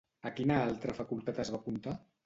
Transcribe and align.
A 0.29 0.31
quina 0.39 0.57
altra 0.69 0.97
facultat 1.03 1.45
es 1.47 1.57
va 1.57 1.61
apuntar? 1.65 1.99